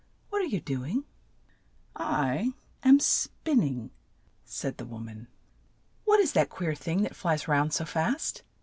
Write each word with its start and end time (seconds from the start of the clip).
"What 0.31 0.41
are 0.41 0.45
you 0.47 0.59
do 0.59 0.83
ing?'' 0.83 1.03
"I 1.95 2.55
am 2.81 2.99
spin 2.99 3.59
ning," 3.59 3.91
said 4.43 4.77
the 4.77 4.85
wom 4.87 5.07
an. 5.09 5.27
"What 6.05 6.19
is 6.19 6.31
that 6.33 6.49
queer 6.49 6.73
thing 6.73 7.03
that 7.03 7.15
flies 7.15 7.47
round 7.47 7.71
so 7.71 7.85
fast 7.85 8.41